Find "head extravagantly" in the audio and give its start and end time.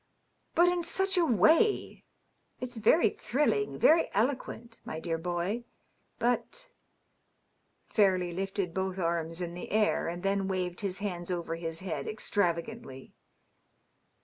11.81-13.13